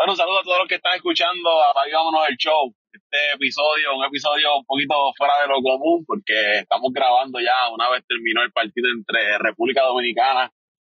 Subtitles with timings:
[0.00, 1.50] Bueno, un saludo a todos los que están escuchando.
[1.92, 2.72] Vámonos el show.
[2.90, 7.90] Este episodio, un episodio un poquito fuera de lo común, porque estamos grabando ya una
[7.90, 10.50] vez terminó el partido entre República Dominicana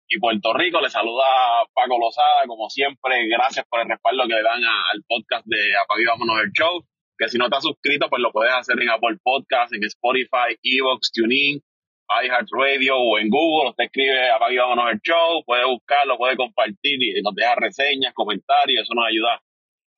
[0.08, 0.82] y Puerto Rico.
[0.82, 1.24] Le saluda
[1.72, 3.26] Paco Lozada, como siempre.
[3.32, 6.84] Gracias por el respaldo que le dan al podcast de Apague Vámonos el Show.
[7.16, 11.12] Que si no estás suscrito, pues lo puedes hacer en Apple Podcast, en Spotify, Evox,
[11.16, 11.64] TuneIn,
[12.09, 13.70] iHeartRadio o en Google.
[13.70, 18.82] Usted escribe Apague Vámonos el Show, puede buscarlo, puede compartir y nos deja reseñas, comentarios.
[18.82, 19.42] Eso nos ayuda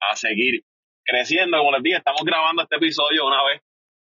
[0.00, 0.62] a seguir
[1.04, 1.58] creciendo.
[1.58, 3.62] Como les dije, estamos grabando este episodio una vez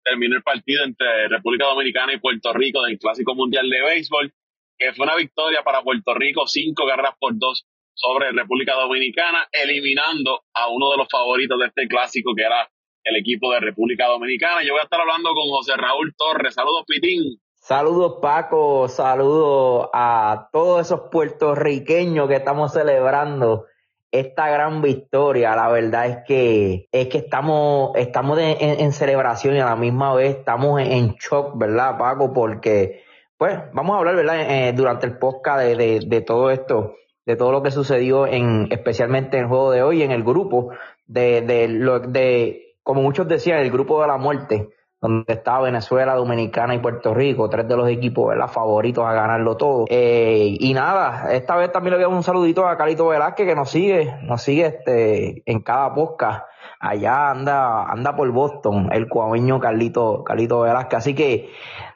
[0.08, 4.34] terminó el partido entre República Dominicana y Puerto Rico del Clásico Mundial de Béisbol,
[4.78, 10.44] que fue una victoria para Puerto Rico, cinco carreras por dos sobre República Dominicana, eliminando
[10.54, 12.70] a uno de los favoritos de este clásico, que era
[13.04, 14.64] el equipo de República Dominicana.
[14.64, 16.54] Yo voy a estar hablando con José Raúl Torres.
[16.54, 17.40] Saludos, Pitín.
[17.68, 23.66] Saludos Paco, saludos a todos esos puertorriqueños que estamos celebrando
[24.10, 25.54] esta gran victoria.
[25.54, 30.38] La verdad es que es que estamos estamos en, celebración y a la misma vez
[30.38, 32.32] estamos en, shock, ¿verdad, Paco?
[32.32, 33.04] Porque
[33.36, 34.50] pues vamos a hablar, ¿verdad?
[34.50, 36.94] Eh, durante el podcast de, de, todo esto,
[37.26, 40.70] de todo lo que sucedió en especialmente en el juego de hoy en el grupo
[41.06, 46.16] de de lo de como muchos decían el grupo de la muerte donde está Venezuela,
[46.16, 48.48] Dominicana y Puerto Rico, tres de los equipos ¿verdad?
[48.48, 49.86] favoritos a ganarlo todo.
[49.90, 53.48] Eh, y nada, esta vez también le voy a dar un saludito a Carito Velázquez
[53.48, 56.46] que nos sigue, nos sigue este en cada podcast.
[56.80, 60.98] Allá anda, anda por Boston, el cuaveño Carlito, Carlito Velázquez.
[60.98, 61.50] Así que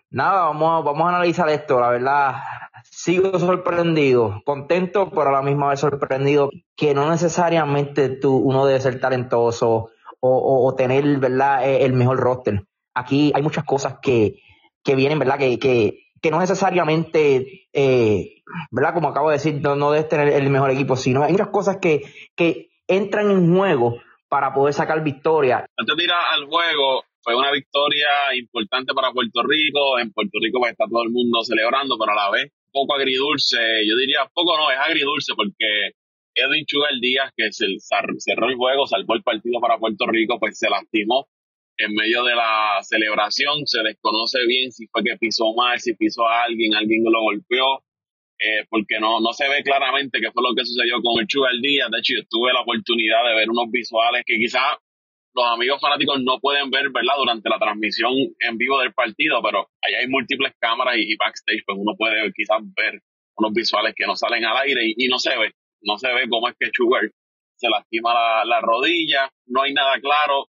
[0.09, 2.35] nada, vamos, vamos a analizar esto, la verdad.
[2.83, 8.79] Sigo sorprendido, contento, pero a la misma vez sorprendido que no necesariamente tú, uno debe
[8.79, 14.41] ser talentoso o, o tener, ¿verdad?, el mejor roster aquí hay muchas cosas que,
[14.83, 15.37] que vienen, ¿verdad?
[15.37, 18.93] Que, que, que no necesariamente, eh, ¿verdad?
[18.93, 21.77] Como acabo de decir, no, no debes tener el mejor equipo, sino hay muchas cosas
[21.81, 22.01] que,
[22.35, 25.65] que entran en juego para poder sacar victoria.
[25.77, 29.99] Antes de ir al juego, fue una victoria importante para Puerto Rico.
[29.99, 33.57] En Puerto Rico pues, está todo el mundo celebrando, pero a la vez poco agridulce.
[33.87, 35.93] Yo diría, poco no, es agridulce porque
[36.33, 40.57] Edwin Chugal Díaz, que se cerró el juego, salvó el partido para Puerto Rico, pues
[40.57, 41.27] se lastimó
[41.83, 46.27] en medio de la celebración se desconoce bien si fue que pisó mal, si pisó
[46.27, 47.83] a alguien, alguien lo golpeó,
[48.39, 51.61] eh, porque no, no se ve claramente qué fue lo que sucedió con el Chugal
[51.61, 51.89] Díaz.
[51.91, 54.77] De hecho, yo tuve la oportunidad de ver unos visuales que quizás
[55.33, 57.15] los amigos fanáticos no pueden ver, ¿verdad?
[57.17, 61.77] Durante la transmisión en vivo del partido, pero allá hay múltiples cámaras y, backstage, pues
[61.79, 62.99] uno puede quizás ver
[63.37, 66.49] unos visuales que no salen al aire y, no se ve, no se ve cómo
[66.49, 67.11] es que Chugal
[67.55, 70.47] se lastima la, la rodilla, no hay nada claro,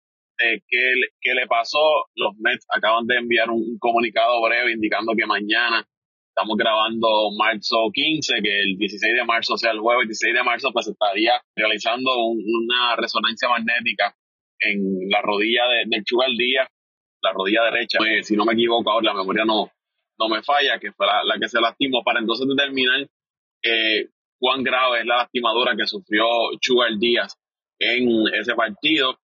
[0.68, 2.06] qué, le pasó.
[2.14, 5.86] Los Mets acaban de enviar un, comunicado breve indicando que mañana
[6.28, 10.70] estamos grabando marzo 15, que el 16 de marzo, sea, el jueves 16 de marzo,
[10.72, 14.14] pues estaría realizando una resonancia magnética
[14.60, 16.68] en la rodilla de, del Chugal Díaz,
[17.22, 17.98] la rodilla derecha.
[17.98, 19.70] Pues, si no me equivoco, ahora la memoria no,
[20.18, 23.06] no me falla, que fue la, que se lastimó, para entonces determinar
[23.62, 24.08] eh,
[24.38, 26.24] cuán grave es la lastimadura que sufrió
[26.60, 27.36] Chugal Díaz
[27.78, 29.18] en ese partido.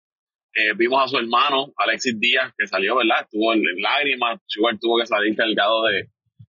[0.59, 3.21] Eh, vimos a su hermano, Alexis Díaz, que salió, ¿verdad?
[3.21, 6.09] Estuvo en, lágrimas, Sugar tuvo que salir cargado de,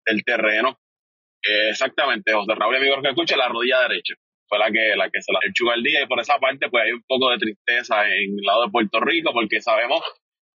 [0.06, 0.78] del terreno.
[1.42, 4.14] Eh, exactamente, José Raúl, amigo que escucha, la rodilla derecha
[4.48, 6.86] fue la que, la que se la echó el día y por esa parte pues
[6.86, 10.00] hay un poco de tristeza en el lado de Puerto Rico porque sabemos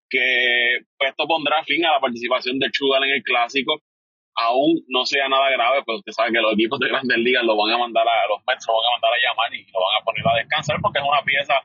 [0.10, 3.82] que pues, esto pondrá fin a la participación de Chugal en el clásico
[4.36, 7.58] aún no sea nada grave, pues usted sabe que los equipos de grandes ligas lo
[7.58, 9.96] van a mandar a los Mets, lo van a mandar a llamar y lo van
[10.00, 11.56] a poner a descansar porque es una pieza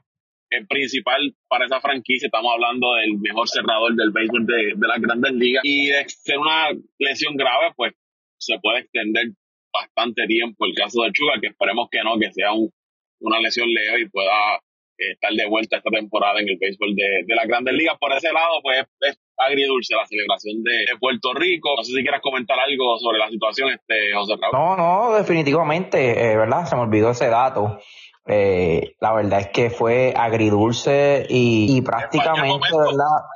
[0.68, 2.26] principal para esa franquicia.
[2.26, 5.62] Estamos hablando del mejor cerrador del béisbol de, de las grandes ligas.
[5.64, 7.92] Y de ser una lesión grave, pues
[8.38, 9.26] se puede extender
[9.72, 14.02] bastante tiempo el caso de Chuga, que esperemos que no, que sea una lesión leve
[14.02, 14.56] y pueda
[14.98, 17.96] eh, estar de vuelta esta temporada en el béisbol de, de las grandes ligas.
[17.98, 21.74] Por ese lado, pues es agridulce la celebración de, Puerto Rico.
[21.76, 24.52] No sé si quieras comentar algo sobre la situación, este José Raúl.
[24.52, 26.66] No, no, definitivamente, eh, ¿verdad?
[26.66, 27.78] Se me olvidó ese dato.
[28.26, 33.26] Eh, la verdad es que fue agridulce y, prácticamente, ¿verdad?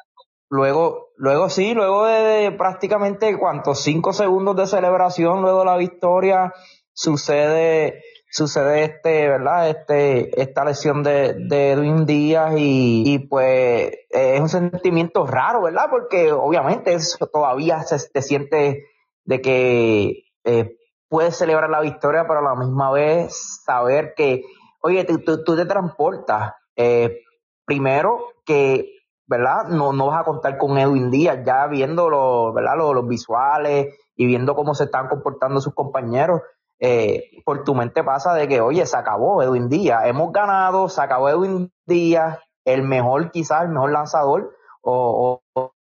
[0.51, 6.55] Luego, luego sí, luego de, prácticamente cuántos cinco segundos de celebración, luego de la victoria,
[6.95, 9.69] sucede, sucede este, ¿verdad?
[9.69, 15.89] Este, esta lesión de, de Edwin Díaz y, pues es un sentimiento raro, ¿verdad?
[15.91, 16.97] Porque obviamente
[17.31, 18.87] todavía se, te siente
[19.25, 20.77] de que eh,
[21.11, 24.45] puedes celebrar la victoria, pero a la misma vez saber que
[24.81, 26.55] Oye, tú, te transportas.
[26.77, 27.21] Eh,
[27.65, 28.93] primero que,
[29.27, 29.67] ¿verdad?
[29.69, 32.77] No, no vas a contar con Edwin Díaz, ya viendo los, ¿verdad?
[32.77, 36.43] Los, visuales y viendo cómo se están comportando sus compañeros.
[36.81, 41.03] eh, por tu mente pasa de que, oye, se acabó Edwin Díaz, hemos ganado, se
[41.03, 45.73] acabó Edwin Díaz, el mejor, quizás el mejor lanzador, o, o,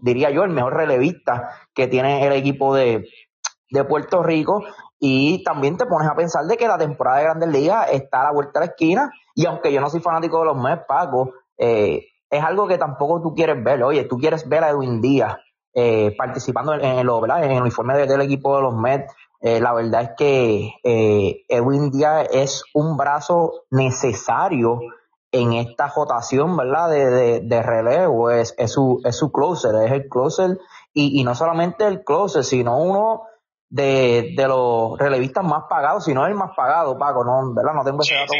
[0.00, 3.04] diría yo, el mejor relevista que tiene el equipo de
[3.88, 4.64] Puerto Rico.
[4.98, 8.24] Y también te pones a pensar de que la temporada de Grandes Ligas está a
[8.24, 9.10] la vuelta de la esquina.
[9.34, 13.20] Y aunque yo no soy fanático de los Mets, Paco, eh, es algo que tampoco
[13.20, 13.82] tú quieres ver.
[13.82, 15.36] Oye, tú quieres ver a Edwin Díaz
[15.74, 19.12] eh, participando en, en, lo, en el uniforme del equipo de los Mets.
[19.40, 24.80] Eh, la verdad es que eh, Edwin Díaz es un brazo necesario
[25.32, 26.88] en esta jotación, ¿verdad?
[26.88, 30.58] De, de, relevo, es, es, su, es su closer, es el closer,
[30.94, 33.22] y, y no solamente el closer, sino uno
[33.68, 37.74] de, de los relevistas más pagados, si no es el más pagado, Paco, no, ¿verdad?
[37.74, 38.34] No tengo ese dato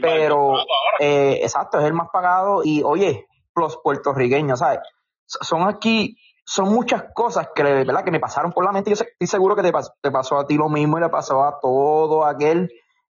[0.00, 0.54] pero,
[0.98, 4.80] eh, exacto, es el más pagado, y oye, los puertorriqueños, ¿sabes?
[5.26, 8.02] Son aquí son muchas cosas que, ¿verdad?
[8.02, 8.90] que me pasaron por la mente.
[8.90, 9.70] Yo estoy seguro que te,
[10.02, 12.68] te pasó a ti lo mismo y le pasó a todo aquel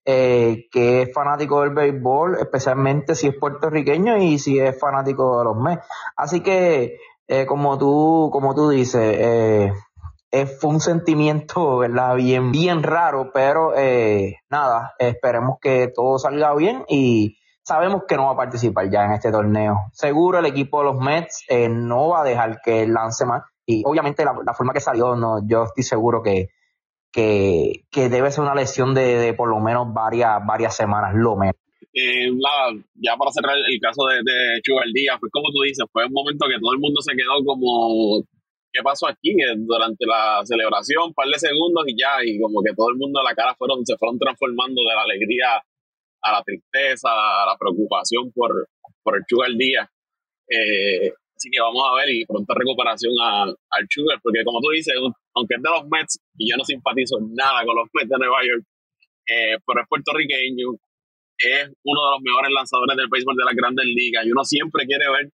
[0.03, 5.43] eh, que es fanático del béisbol, especialmente si es puertorriqueño y si es fanático de
[5.45, 5.87] los Mets.
[6.17, 6.97] Así que,
[7.27, 9.71] eh, como tú, como tú dices, eh,
[10.31, 12.15] fue un sentimiento, ¿verdad?
[12.15, 18.25] Bien, bien raro, pero eh, nada, esperemos que todo salga bien y sabemos que no
[18.25, 19.77] va a participar ya en este torneo.
[19.91, 23.43] Seguro el equipo de los Mets eh, no va a dejar que lance más.
[23.65, 26.47] Y obviamente la, forma que salió, no, yo estoy seguro que,
[27.11, 31.55] que, debe ser una lesión de, de, por lo menos varias, varias semanas, lo menos.
[31.93, 32.31] Eh,
[32.95, 34.61] ya para cerrar el caso de, de
[34.93, 38.23] Díaz, pues como tú dices, fue un momento que todo el mundo se quedó como,
[38.71, 39.31] ¿qué pasó aquí?
[39.31, 42.97] Eh, durante la celebración, un par de segundos y ya, y como que todo el
[42.97, 45.61] mundo, la cara fueron, se fueron transformando de la alegría
[46.23, 48.69] a la tristeza, a la preocupación por,
[49.03, 49.89] por el Sugar Díaz.
[50.47, 54.69] Eh, así que vamos a ver y pronta recuperación a, al Sugar, porque como tú
[54.69, 54.93] dices,
[55.35, 58.39] aunque es de los Mets, y yo no simpatizo nada con los Mets de Nueva
[58.45, 58.63] York,
[59.27, 60.77] eh, pero es puertorriqueño,
[61.39, 64.85] es uno de los mejores lanzadores del béisbol de las grandes ligas, y uno siempre
[64.85, 65.25] quiere ver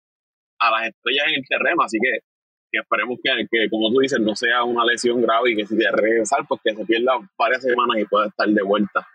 [0.60, 2.24] a las estrellas en el terreno, así que,
[2.72, 5.76] que esperemos que, que, como tú dices, no sea una lesión grave y que si
[5.76, 9.08] de regresar, pues que se pierda varias semanas y pueda estar de vuelta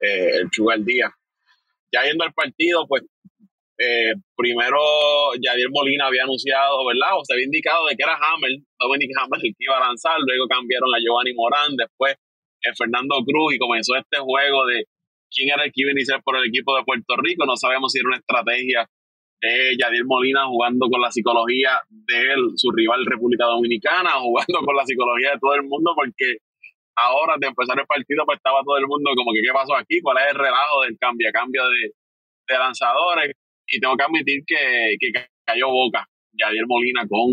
[0.00, 1.12] eh, el Sugar Díaz.
[1.92, 3.02] Ya yendo al partido, pues
[3.78, 4.78] eh, primero
[5.40, 7.16] Javier Molina había anunciado, ¿verdad?
[7.16, 10.18] O se había indicado de que era Hammer, Dominic Hammer el que iba a lanzar,
[10.18, 12.14] luego cambiaron a Giovanni Morán, después
[12.62, 14.84] eh, Fernando Cruz y comenzó este juego de
[15.30, 17.92] quién era el que iba a iniciar por el equipo de Puerto Rico, no sabemos
[17.92, 18.88] si era una estrategia
[19.40, 24.84] de Yadier Molina jugando con la psicología de su rival República Dominicana, jugando con la
[24.84, 26.38] psicología de todo el mundo, porque
[26.96, 30.00] ahora de empezar el partido, pues estaba todo el mundo como que qué pasó aquí,
[30.02, 31.92] cuál es el relajo del cambio, cambio de,
[32.58, 33.32] lanzadores.
[33.66, 34.96] Y tengo que admitir que,
[35.44, 36.06] cayó boca
[36.36, 37.30] Javier Molina con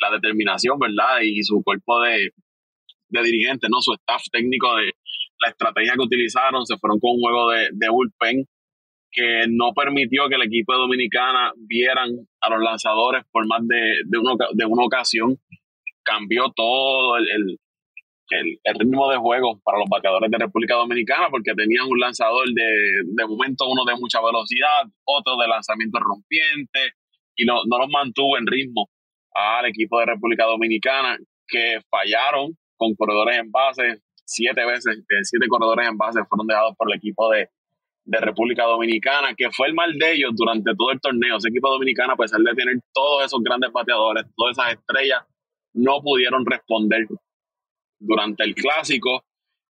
[0.00, 1.20] la determinación, ¿verdad?
[1.22, 2.30] Y su cuerpo de,
[3.08, 3.80] de dirigentes, ¿no?
[3.80, 4.92] Su staff técnico de
[5.40, 8.46] la estrategia que utilizaron, se fueron con un juego de bullpen
[9.10, 12.10] que no permitió que el equipo de Dominicana vieran
[12.40, 15.38] a los lanzadores por más de, de, una, de una ocasión.
[16.02, 17.58] Cambió todo el,
[18.30, 23.02] el, ritmo de juego para los bateadores de República Dominicana porque tenían un lanzador de,
[23.04, 26.92] de momento uno de mucha velocidad, otro de lanzamiento rompiente
[27.36, 28.88] y no, no los mantuvo en ritmo
[29.34, 35.88] al equipo de República Dominicana que fallaron con corredores en base siete veces, siete corredores
[35.88, 37.48] en base fueron dejados por el equipo de,
[38.06, 41.36] de República Dominicana, que fue el mal de ellos durante todo el torneo.
[41.36, 45.24] Ese equipo dominicano, a pesar de tener todos esos grandes bateadores, todas esas estrellas,
[45.74, 47.06] no pudieron responder
[47.98, 49.24] durante el clásico.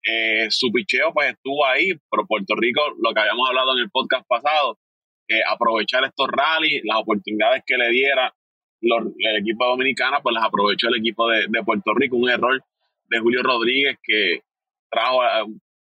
[0.03, 3.91] Eh, su picheo pues estuvo ahí, pero Puerto Rico, lo que habíamos hablado en el
[3.91, 4.79] podcast pasado,
[5.27, 8.33] eh, aprovechar estos rallies, las oportunidades que le diera
[8.81, 12.63] el equipo dominicano, pues las aprovechó el equipo de, Puerto Rico, un error
[13.09, 14.41] de Julio Rodríguez que
[14.89, 15.19] trajo,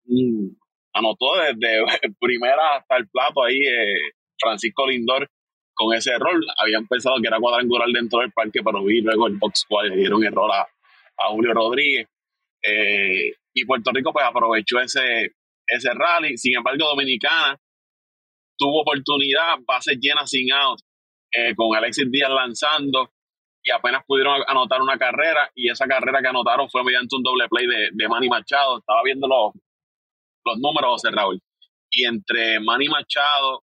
[0.07, 0.59] un,
[0.99, 1.85] anotó desde
[2.21, 5.29] primera hasta el plato ahí eh, Francisco Lindor
[5.75, 6.41] con ese error.
[6.59, 9.97] Habían pensado que era cuadrangular dentro del parque, pero vi luego el box squad le
[9.97, 12.09] dieron error a, a Julio Rodríguez.
[12.63, 15.33] Eh, y Puerto Rico pues aprovechó ese,
[15.67, 16.37] ese rally.
[16.37, 17.57] Sin embargo, Dominicana
[18.57, 20.81] tuvo oportunidad, bases llenas sin out,
[21.33, 23.11] eh, con Alexis Díaz lanzando
[23.63, 27.49] y apenas pudieron anotar una carrera y esa carrera que anotaron fue mediante un doble
[27.49, 28.79] play de, de Manny Machado.
[28.79, 29.53] Estaba viendo los,
[30.49, 31.41] los números, José Raúl.
[31.91, 33.63] Y entre Manny Machado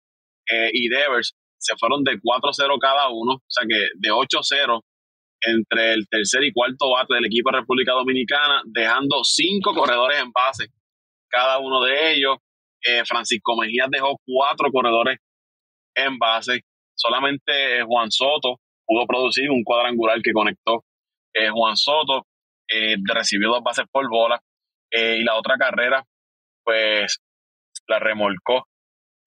[0.49, 4.81] eh, y Devers se fueron de 4-0 cada uno, o sea que de 8-0
[5.41, 10.31] entre el tercer y cuarto bate del equipo de República Dominicana, dejando cinco corredores en
[10.31, 10.67] base,
[11.29, 12.37] cada uno de ellos.
[12.81, 15.17] Eh, Francisco Mejía dejó cuatro corredores
[15.95, 16.61] en base.
[16.95, 20.83] Solamente Juan Soto pudo producir un cuadrangular que conectó.
[21.33, 22.25] Eh, Juan Soto
[22.67, 24.41] eh, recibió dos bases por bola.
[24.91, 26.03] Eh, y la otra carrera,
[26.63, 27.19] pues
[27.87, 28.65] la remolcó.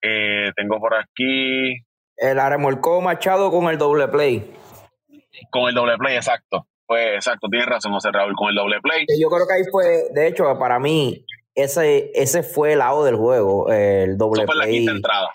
[0.02, 1.74] Eh, tengo por aquí.
[2.16, 4.52] la remolcó Machado con el doble play.
[5.50, 6.66] Con el doble play, exacto.
[6.86, 9.06] Pues exacto, tienes razón, José Raúl, con el doble play.
[9.20, 11.24] Yo creo que ahí fue, de hecho, para mí,
[11.54, 14.58] ese, ese fue el lado del juego, el doble play.
[14.58, 15.30] la quinta entrada.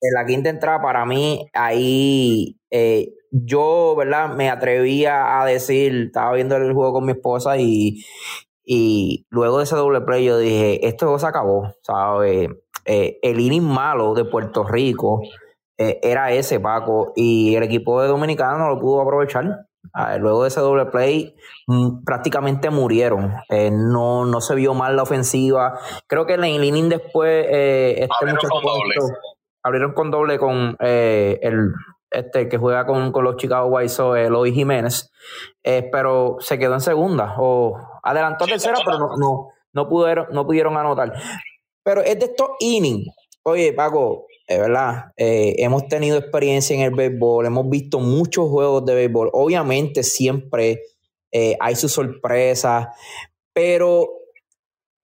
[0.00, 4.28] En la quinta entrada, para mí, ahí eh, yo, ¿verdad?
[4.34, 8.04] Me atrevía a decir, estaba viendo el juego con mi esposa y,
[8.70, 12.50] y luego de ese doble play yo dije, esto se acabó, ¿sabes?
[12.84, 15.22] Eh, el inning malo de Puerto Rico
[15.78, 19.64] eh, era ese, Paco, y el equipo de Dominicano no lo pudo aprovechar.
[20.18, 21.34] Luego de ese doble play,
[21.66, 23.32] mm, prácticamente murieron.
[23.48, 25.78] Eh, no, no se vio mal la ofensiva.
[26.06, 28.94] Creo que en el inning después, este abrieron con doble.
[29.62, 31.72] Abrieron con doble con el
[32.10, 35.10] este, que juega con, los Chicago White Sox, Eloy Jiménez,
[35.62, 40.46] pero se quedó en segunda, o adelantó a tercera, pero no, no, no, pudieron, no
[40.46, 41.12] pudieron anotar.
[41.84, 43.08] Pero es de estos innings.
[43.44, 48.84] Oye, Paco, es verdad, eh, hemos tenido experiencia en el béisbol, hemos visto muchos juegos
[48.86, 49.28] de béisbol.
[49.34, 50.80] Obviamente siempre
[51.30, 52.88] eh, hay sus sorpresas,
[53.52, 54.08] pero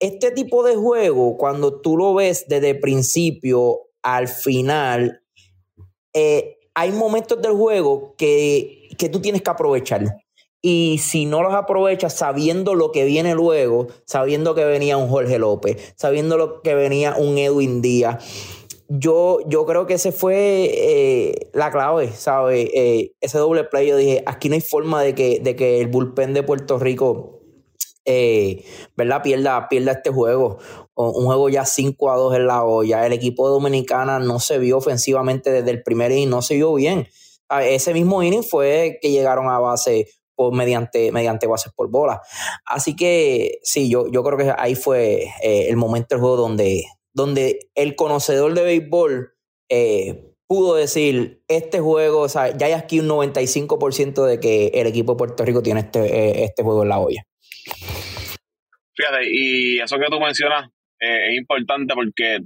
[0.00, 5.22] este tipo de juego, cuando tú lo ves desde el principio al final,
[6.14, 10.16] eh, hay momentos del juego que, que tú tienes que aprovechar.
[10.60, 15.38] Y si no los aprovechas sabiendo lo que viene luego, sabiendo que venía un Jorge
[15.38, 18.24] López, sabiendo lo que venía un Edwin Díaz,
[18.88, 22.68] yo, yo creo que ese fue eh, la clave, ¿sabes?
[22.74, 25.88] Eh, ese doble play, yo dije, aquí no hay forma de que, de que el
[25.88, 27.40] bullpen de Puerto Rico,
[28.04, 28.64] eh,
[28.96, 29.22] ¿verdad?
[29.22, 30.58] Pierda, pierda este juego.
[30.96, 33.04] Un juego ya 5 a 2 en la olla.
[33.04, 37.08] El equipo dominicana no se vio ofensivamente desde el primer inning, no se vio bien.
[37.48, 40.08] Ah, ese mismo inning fue que llegaron a base
[40.52, 42.22] mediante, mediante bases por bola.
[42.64, 46.84] Así que sí, yo, yo creo que ahí fue eh, el momento del juego donde,
[47.12, 49.34] donde el conocedor de béisbol
[49.68, 54.86] eh, pudo decir, este juego, o sea, ya hay aquí un 95% de que el
[54.86, 57.26] equipo de Puerto Rico tiene este, eh, este juego en la olla.
[58.96, 60.68] Fíjate, y eso que tú mencionas
[61.04, 62.38] es importante porque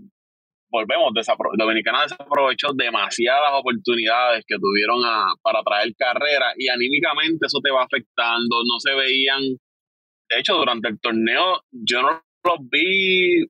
[0.71, 1.13] volvemos,
[1.57, 5.01] Dominicana desaprovechó demasiadas oportunidades que tuvieron
[5.43, 10.89] para traer carrera y anímicamente eso te va afectando, no se veían, de hecho durante
[10.89, 13.47] el torneo yo no los vi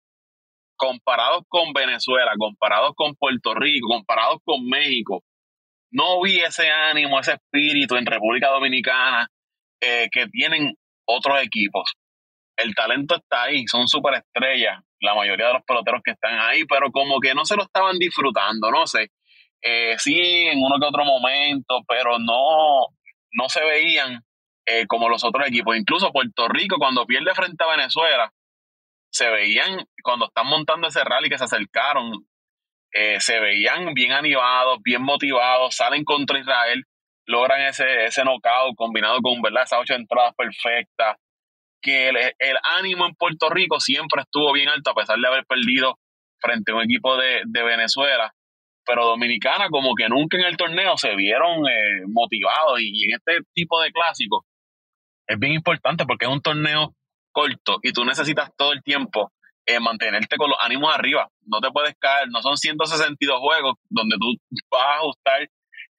[0.76, 5.22] comparados con Venezuela, comparados con Puerto Rico, comparados con México,
[5.90, 9.28] no vi ese ánimo, ese espíritu en República Dominicana
[9.80, 10.74] eh, que tienen
[11.06, 11.92] otros equipos.
[12.56, 16.90] El talento está ahí, son superestrellas, la mayoría de los peloteros que están ahí, pero
[16.90, 19.10] como que no se lo estaban disfrutando, no sé.
[19.60, 22.86] Eh, sí, en uno que otro momento, pero no,
[23.32, 24.22] no se veían
[24.66, 25.76] eh, como los otros equipos.
[25.76, 28.32] Incluso Puerto Rico, cuando pierde frente a Venezuela,
[29.10, 32.12] se veían, cuando están montando ese rally que se acercaron,
[32.92, 36.84] eh, se veían bien animados, bien motivados, salen contra Israel,
[37.26, 39.64] logran ese, ese knockout combinado con ¿verdad?
[39.64, 41.16] esas ocho entradas perfectas
[41.80, 45.98] que el, ánimo en Puerto Rico siempre estuvo bien alto a pesar de haber perdido
[46.40, 48.32] frente a un equipo de, Venezuela,
[48.84, 52.80] pero Dominicana como que nunca en el torneo se vieron eh, motivados.
[52.80, 54.44] Y, en este tipo de clásicos
[55.26, 56.94] es bien importante porque es un torneo
[57.32, 59.32] corto y tú necesitas todo el tiempo
[59.66, 64.16] eh, mantenerte con los ánimos arriba, no te puedes caer, no son 162 juegos donde
[64.16, 64.34] tú
[64.70, 65.46] vas a ajustar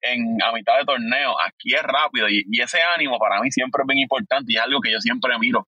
[0.02, 1.34] en, a mitad de torneo.
[1.40, 4.80] Aquí es rápido y, ese ánimo para mí siempre es bien importante y es algo
[4.80, 5.66] que yo siempre miro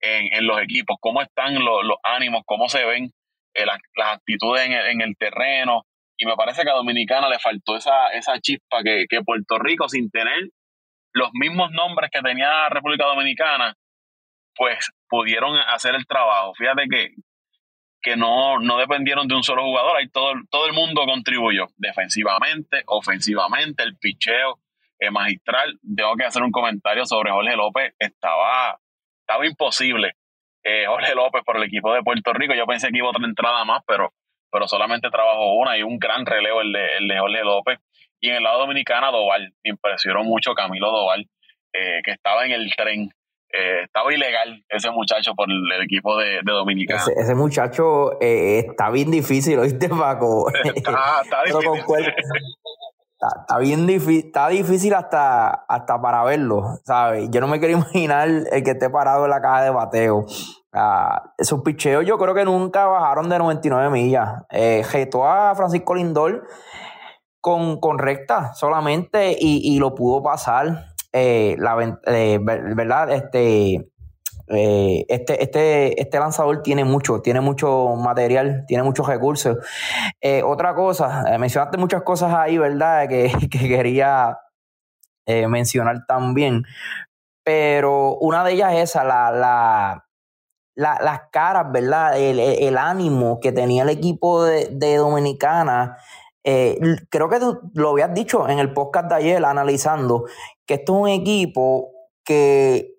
[0.00, 3.10] en, los equipos, cómo están los, ánimos, cómo se ven
[3.54, 3.78] eh, las,
[4.12, 5.82] actitudes en el, terreno.
[6.16, 9.88] Y me parece que a Dominicana le faltó esa, esa chispa que, que Puerto Rico,
[9.88, 10.50] sin tener
[11.12, 13.74] los mismos nombres que tenía República Dominicana,
[14.54, 16.52] pues pudieron hacer el trabajo.
[16.54, 17.08] Fíjate que,
[18.04, 22.82] que no, no dependieron de un solo jugador, ahí todo, todo el mundo contribuyó, defensivamente,
[22.86, 24.60] ofensivamente, el picheo
[25.00, 25.78] eh, magistral.
[25.96, 28.78] Tengo que hacer un comentario sobre Jorge López, estaba,
[29.20, 30.12] estaba imposible.
[30.62, 33.64] Eh, Jorge López por el equipo de Puerto Rico, yo pensé que iba otra entrada
[33.64, 34.12] más, pero,
[34.52, 37.78] pero solamente trabajó una y un gran relevo el de, el de Jorge López.
[38.20, 41.26] Y en el lado dominicano, Doval, impresionó mucho Camilo Doval,
[41.72, 43.08] eh, que estaba en el tren
[43.56, 47.02] eh, estaba ilegal ese muchacho por el, equipo de, de Dominicana.
[47.16, 50.50] Ese, muchacho eh, está bien difícil, ¿oíste, Paco?
[50.64, 52.12] Está, está difícil.
[53.14, 57.30] Está, bien difícil, está difícil hasta, hasta para verlo, ¿sabes?
[57.30, 60.26] Yo no me quiero imaginar el que esté parado en la caja de bateo.
[61.38, 64.42] esos picheos yo creo que nunca bajaron de 99 millas.
[64.50, 64.82] Eh,
[65.22, 66.46] a Francisco Lindor
[67.40, 70.93] con, con recta solamente y, y lo pudo pasar.
[71.16, 73.12] Eh, la, eh, ¿verdad?
[73.12, 73.88] Este,
[74.48, 79.56] Eh, este, este, este lanzador tiene mucho, tiene mucho material, tiene muchos recursos.
[80.44, 83.08] Otra cosa, mencionaste muchas cosas ahí, ¿verdad?
[83.08, 84.38] Que, quería
[85.26, 86.64] mencionar también.
[87.42, 89.30] Pero una de ellas es esa, la,
[90.76, 92.18] la, las caras, ¿verdad?
[92.18, 95.96] El, ánimo que tenía el equipo de, de Dominicana.
[96.44, 100.26] Creo que tú lo habías dicho en el podcast de ayer analizando
[100.66, 101.90] que esto es un equipo
[102.22, 102.94] que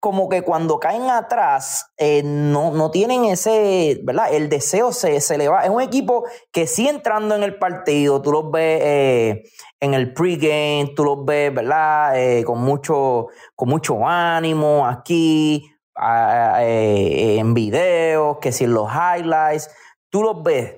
[0.00, 4.32] como que cuando caen atrás eh, no, no, tienen ese, ¿verdad?
[4.32, 5.64] El deseo se, se le va.
[5.64, 9.42] Es un equipo que sí entrando en el partido, tú los ves eh,
[9.80, 12.12] en el pregame, tú los ves, ¿verdad?
[12.16, 13.26] Eh, con, mucho,
[13.56, 15.68] con mucho ánimo aquí,
[16.00, 19.68] en videos, que si en los highlights,
[20.10, 20.76] tú los ves,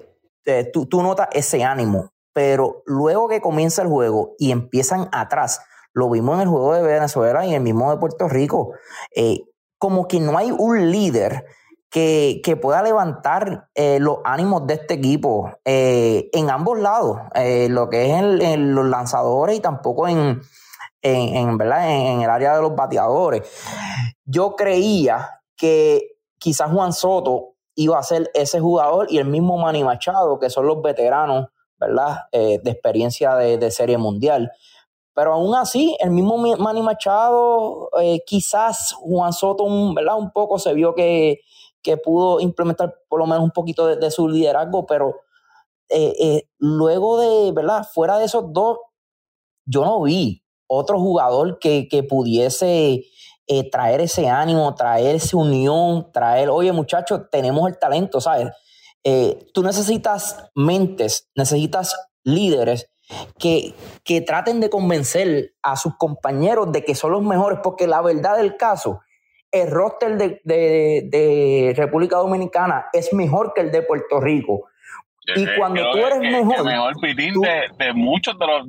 [0.72, 2.10] tú, tú notas ese ánimo.
[2.32, 5.60] Pero luego que comienza el juego y empiezan atrás,
[5.92, 8.72] lo vimos en el juego de Venezuela y en el mismo de Puerto Rico.
[9.14, 9.40] Eh,
[9.78, 11.44] como que no hay un líder
[11.90, 18.06] que, pueda levantar eh, los ánimos de este equipo eh, en ambos lados, lo que
[18.06, 20.40] es en, los lanzadores y tampoco en,
[21.02, 21.90] en, ¿verdad?
[21.90, 23.42] en, el área de los bateadores.
[24.24, 29.84] Yo creía que quizás Juan Soto iba a ser ese jugador y el mismo Manny
[29.84, 31.48] Machado, que son los veteranos
[31.78, 32.18] ¿verdad?
[32.32, 34.50] de experiencia de, de serie mundial.
[35.14, 40.16] Pero aún así, el mismo Manny Machado, eh, quizás Juan Soto, ¿verdad?
[40.16, 41.40] Un poco se vio que,
[42.04, 45.16] pudo implementar por lo menos un poquito de, su liderazgo, pero
[45.88, 47.86] eh, eh, luego de, ¿verdad?
[47.92, 48.78] Fuera de esos dos,
[49.66, 53.04] yo no vi otro jugador que, pudiese
[53.70, 58.48] traer ese ánimo, traer esa unión, traer, oye muchachos, tenemos el talento, ¿sabes?
[59.54, 62.90] tú necesitas mentes, necesitas líderes
[63.38, 68.02] que, que traten de convencer a sus compañeros de que son los mejores, porque la
[68.02, 69.00] verdad del caso,
[69.50, 74.68] el roster de, de, República Dominicana es mejor que el de Puerto Rico.
[75.36, 76.58] Y cuando tú eres mejor.
[76.58, 78.66] El mejor pitín de, de, muchos de los.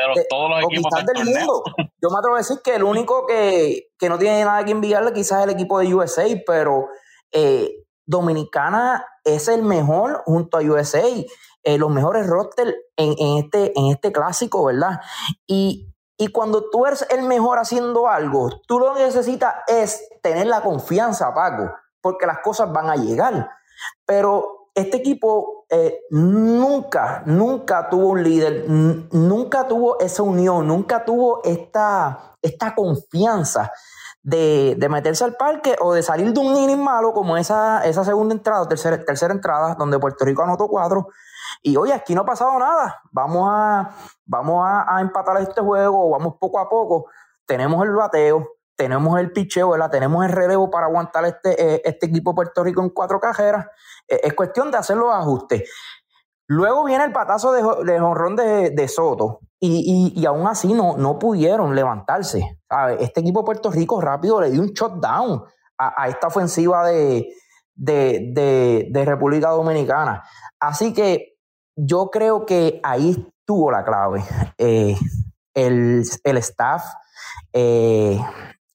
[0.00, 1.62] De los, todos los equipos del, mundo.
[2.02, 5.12] Yo me atrevo a decir que el único que, que no tiene nada que enviarle
[5.12, 6.88] quizás es el equipo de USA, pero
[7.32, 11.02] eh, Dominicana es el mejor junto a USA.
[11.64, 15.00] Eh, los mejores rosters en, este, en este clásico, ¿verdad?
[15.46, 20.46] Y, y cuando tú eres el mejor haciendo algo, tú lo que necesitas es tener
[20.46, 23.50] la confianza, Paco, porque las cosas van a llegar.
[24.06, 31.42] Pero este equipo eh, nunca, nunca tuvo un líder, nunca tuvo esa unión, nunca tuvo
[31.44, 33.72] esta, esta confianza
[34.22, 38.68] de, meterse al parque o de salir de un inning malo como esa, segunda entrada,
[38.68, 41.08] tercera, tercera entrada, donde Puerto Rico anotó cuatro
[41.62, 43.00] y oye, aquí no ha pasado nada.
[43.10, 43.90] Vamos a,
[44.24, 47.06] vamos a, empatar este juego, vamos poco a poco.
[47.46, 48.46] Tenemos el bateo,
[48.78, 49.90] tenemos el picheo, ¿verdad?
[49.90, 53.66] tenemos el relevo para aguantar este, eh, este equipo de Puerto Rico en cuatro cajeras.
[54.06, 55.68] Eh, es cuestión de hacer los ajustes.
[56.46, 61.18] Luego viene el patazo de, de jonrón de, Soto y, y, aún así no, no
[61.18, 62.58] pudieron levantarse.
[63.00, 65.44] Este equipo de Puerto Rico rápido le dio un shutdown
[65.76, 67.28] a, a esta ofensiva de,
[67.74, 70.24] de, de, República Dominicana.
[70.58, 71.36] Así que
[71.76, 74.24] yo creo que ahí estuvo la clave.
[74.56, 74.96] Eh,
[75.54, 76.04] el,
[76.38, 76.84] staff,
[77.52, 78.20] eh,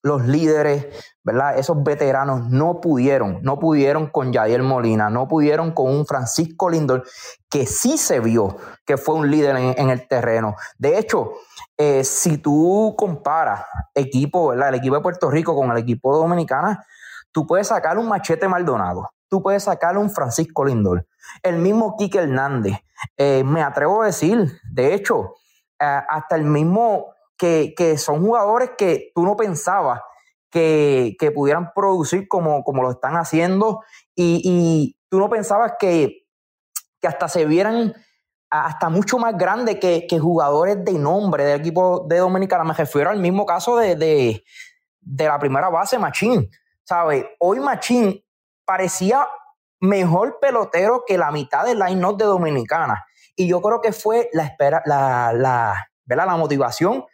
[0.03, 0.85] los líderes,
[1.23, 1.57] ¿verdad?
[1.57, 7.05] Esos veteranos no pudieron, no pudieron con Yadier Molina, no pudieron con un Francisco Lindor,
[7.49, 10.55] que sí se vio que fue un líder en, el terreno.
[10.77, 11.31] De hecho,
[11.77, 13.63] eh, si tú comparas
[13.95, 14.69] equipo, ¿verdad?
[14.69, 16.85] El equipo de Puerto Rico con el equipo de Dominicana,
[17.31, 21.07] tú puedes sacar un machete Maldonado, tú puedes sacar un Francisco Lindor,
[21.41, 22.77] el mismo Quique Hernández.
[23.15, 25.35] Eh, me atrevo a decir, de hecho,
[25.79, 30.02] eh, hasta el mismo que, son jugadores que tú no pensabas
[30.50, 33.82] que, pudieran producir como, como lo están haciendo
[34.15, 36.26] y, tú no pensabas que,
[37.00, 37.93] que, hasta se vieran
[38.50, 42.63] hasta mucho más grandes que, jugadores de nombre del equipo de Dominicana.
[42.63, 44.43] Me refiero al mismo caso de, de,
[45.02, 46.50] de la primera base, Machín.
[46.84, 47.26] ¿Sabes?
[47.39, 48.24] Hoy Machín
[48.65, 49.28] parecía
[49.80, 53.06] mejor pelotero que la mitad del line-up de Dominicana.
[53.36, 57.05] Y yo creo que fue la espera, la, la, la motivación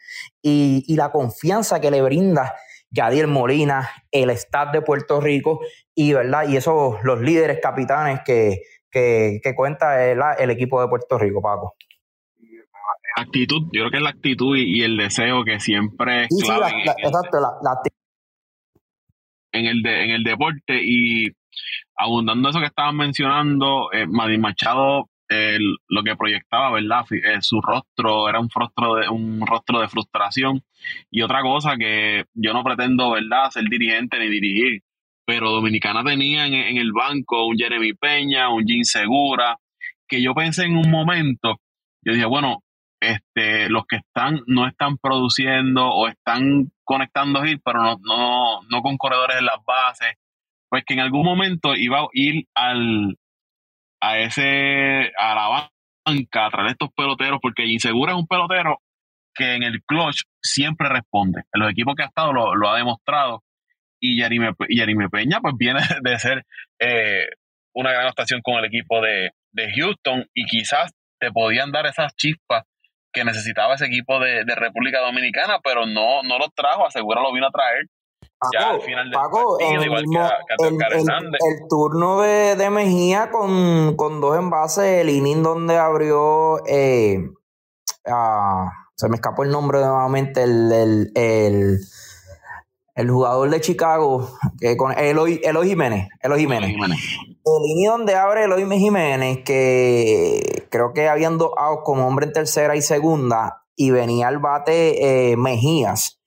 [0.42, 2.54] y, la confianza que le brinda
[2.90, 5.60] Yadier Molina, el staff de Puerto Rico
[5.94, 6.48] y, ¿verdad?
[6.48, 11.74] y esos los líderes capitanes que, que, cuenta el, equipo de Puerto Rico, Paco.
[13.16, 16.84] Actitud, yo creo que es la actitud y, el deseo que siempre es clave.
[16.84, 17.80] exacto, la,
[19.52, 21.28] en el, de, en el deporte y
[21.96, 25.09] abundando eso que estaban mencionando, eh, Machado
[25.88, 27.04] lo que proyectaba, ¿verdad?
[27.10, 30.62] Eh, su rostro era un rostro, de, un rostro de frustración.
[31.10, 34.82] Y otra cosa que yo no pretendo, ¿verdad?, ser dirigente ni dirigir,
[35.24, 39.58] pero Dominicana tenía en, en el banco un Jeremy Peña, un Jim Segura,
[40.08, 41.60] que yo pensé en un momento,
[42.04, 42.64] yo dije, bueno,
[43.00, 48.82] este, los que están no están produciendo o están conectando hit, pero no, no, no
[48.82, 50.14] con corredores en las bases,
[50.68, 53.16] pues que en algún momento iba a ir al,
[54.00, 55.70] a ese, a la
[56.06, 58.80] banca a traer estos peloteros, porque Insegura es un pelotero
[59.34, 61.42] que en el clutch siempre responde.
[61.52, 63.42] En los equipos que ha estado lo, ha demostrado.
[64.00, 66.44] Y Yarime, Peña, pues viene de ser
[66.78, 67.26] eh,
[67.74, 72.14] una gran actuación con el equipo de, de Houston y quizás te podían dar esas
[72.16, 72.64] chispas
[73.12, 77.46] que necesitaba ese equipo de, República Dominicana, pero no, no lo trajo, asegura lo vino
[77.46, 77.86] a traer.
[78.52, 80.04] Ya al final del partido, igual
[80.58, 87.18] el, turno de, Mejía con, dos envases, el inning donde abrió, eh,
[88.94, 91.80] se me escapó el nombre nuevamente, el, el,
[92.94, 96.08] el, jugador de Chicago, que con Eloy, Eloy Jiménez.
[96.20, 96.70] Eloy Jiménez.
[96.70, 102.32] El inning donde abre Eloy Jiménez, que creo que habían dos outs como hombre en
[102.32, 106.19] tercera y segunda, y venía al bate eh, Mejías.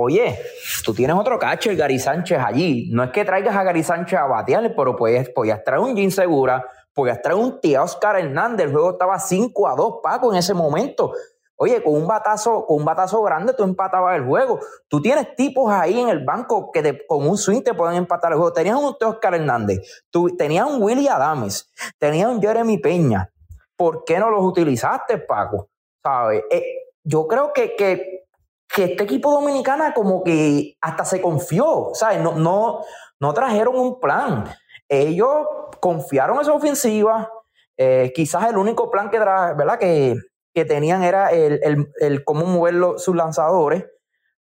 [0.00, 0.38] Oye,
[0.84, 2.88] tú tienes otro cacho, el Gary Sánchez allí.
[2.92, 6.12] No es que traigas a Gary Sánchez a batearle, pero puedes, podías traer un Jim
[6.12, 8.66] Segura, podías traer un tía Oscar Hernández.
[8.66, 11.12] El juego estaba 5 a 2, Paco, en ese momento.
[11.56, 14.60] Oye, con un batazo, con un batazo grande tú empatabas el juego.
[14.86, 18.38] Tú tienes tipos ahí en el banco que con un swing te pueden empatar el
[18.38, 18.52] juego.
[18.52, 19.80] Tenías un Oscar Hernández,
[20.10, 23.32] tú, tenías un Willy Adames, tenías un Jeremy Peña.
[23.74, 25.70] ¿Por qué no los utilizaste, Paco?
[26.00, 26.44] ¿Sabes?
[26.52, 26.62] Eh,
[27.02, 28.27] yo creo que, que,
[28.76, 32.20] este equipo dominicana como que hasta se confió, ¿sabes?
[32.20, 32.80] No, no,
[33.20, 34.44] no trajeron un plan.
[34.88, 35.46] Ellos
[35.80, 37.30] confiaron en esa ofensiva.
[37.76, 39.78] Eh, quizás el único plan que, ¿verdad?
[39.78, 40.16] que,
[40.54, 43.84] que tenían era el, cómo mover sus lanzadores,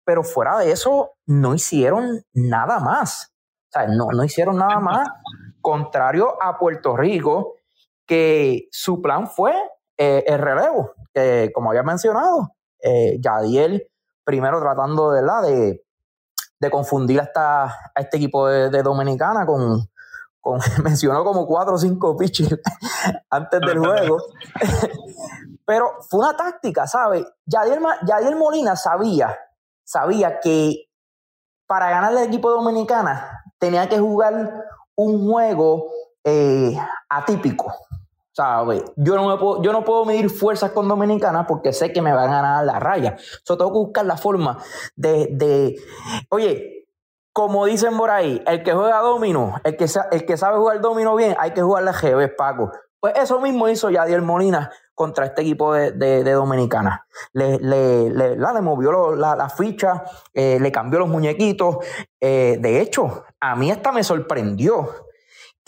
[0.03, 3.34] pero fuera de eso no hicieron nada más.
[3.69, 5.08] O sea, no, no hicieron nada más,
[5.62, 7.55] contrario a Puerto Rico,
[8.08, 9.53] que su plan fue
[9.97, 13.88] eh, el relevo, que como había mencionado, eh, Yadiel
[14.30, 15.84] primero tratando de, de,
[16.60, 19.89] de confundir a, a este equipo de, Dominicana con,
[20.39, 22.56] con, mencionó como cuatro o cinco pitches
[23.32, 24.18] antes del juego.
[25.65, 27.26] Pero fue una táctica, ¿sabes?
[27.48, 29.36] Yadiel, Molina sabía,
[29.84, 30.88] sabía que
[31.65, 34.63] para ganar el equipo dominicana tenía que jugar
[34.94, 35.88] un juego
[36.24, 36.78] eh,
[37.10, 37.74] atípico.
[38.95, 42.30] Yo no, puedo, yo no puedo medir fuerzas con Dominicana porque sé que me van
[42.30, 43.17] a ganar la raya.
[43.45, 44.58] Yo tengo que buscar la forma
[44.95, 45.75] de, de,
[46.30, 46.88] Oye,
[47.34, 51.15] como dicen por ahí, el que juega domino, el que, el que sabe jugar domino
[51.15, 52.71] bien, hay que jugar la GB, Paco.
[52.99, 57.06] Pues eso mismo hizo Yadiel Molina contra este equipo de, Dominicana.
[57.34, 61.78] Le, le, le, le movió la, ficha, eh, le cambió los muñequitos.
[62.19, 65.09] Eh, de hecho, a mí esta me sorprendió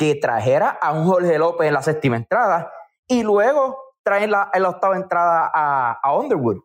[0.01, 2.71] que trajera a un Jorge López en la séptima entrada
[3.07, 6.57] y luego trae la, en la octava entrada a, Underwood.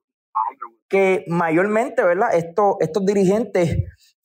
[0.89, 2.31] Que mayormente, ¿verdad?
[2.33, 3.77] Estos, estos dirigentes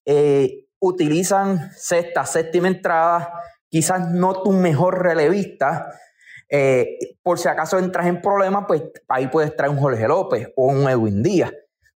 [0.06, 3.34] eh, utilizan sexta, séptima entrada,
[3.70, 5.92] quizás no tu mejor relevista,
[6.50, 10.68] eh, por si acaso entras en problemas, pues ahí puedes traer un Jorge López o
[10.68, 11.52] un Edwin Díaz.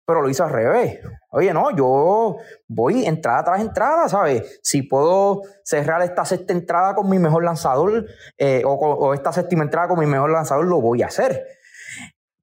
[0.05, 0.99] Pero lo hizo al revés.
[1.31, 2.37] Oye, no, yo
[2.67, 4.59] voy entrada tras entrada, ¿sabes?
[4.61, 8.05] Si puedo cerrar esta sexta entrada con mi mejor lanzador
[8.37, 11.45] eh, o, esta séptima entrada con mi mejor lanzador, lo voy a hacer.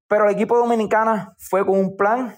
[0.08, 2.34] Pero el equipo dominicana fue con un plan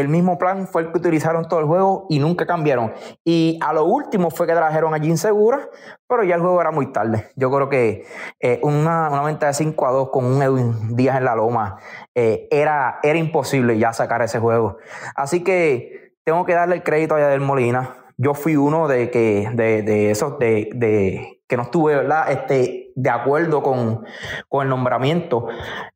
[0.00, 2.92] el mismo plan fue el que utilizaron todo el juego y nunca cambiaron.
[3.24, 5.68] Y a lo último fue que trajeron a Jim Segura,
[6.08, 7.30] pero ya el juego era muy tarde.
[7.36, 8.04] Yo creo que
[8.40, 11.78] eh, una, una venta de 5 a 2 con un Edwin Díaz en la loma
[12.14, 14.78] eh, era, era imposible ya sacar ese juego.
[15.14, 17.96] Así que tengo que darle el crédito a Yadel Molina.
[18.16, 22.06] Yo fui uno de que de, de esos de, de que no estuve.
[22.28, 24.04] Este, de acuerdo con,
[24.62, 25.48] el nombramiento